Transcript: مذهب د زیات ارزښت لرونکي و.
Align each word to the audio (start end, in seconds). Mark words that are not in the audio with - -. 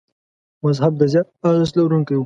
مذهب 0.63 0.93
د 0.97 1.01
زیات 1.13 1.27
ارزښت 1.47 1.73
لرونکي 1.77 2.13
و. 2.15 2.19